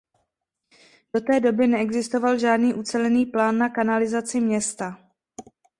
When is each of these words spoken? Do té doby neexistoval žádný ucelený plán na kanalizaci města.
Do 1.15 1.21
té 1.21 1.39
doby 1.39 1.67
neexistoval 1.67 2.39
žádný 2.39 2.73
ucelený 2.73 3.25
plán 3.25 3.57
na 3.57 3.69
kanalizaci 3.69 4.39
města. 4.41 4.97